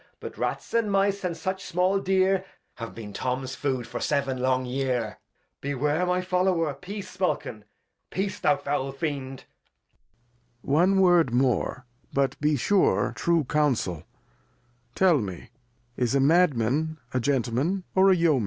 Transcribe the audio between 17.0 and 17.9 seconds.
a Gentleman,